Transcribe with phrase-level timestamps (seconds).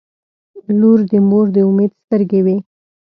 [0.79, 2.57] •لور د مور د امید سترګې وي.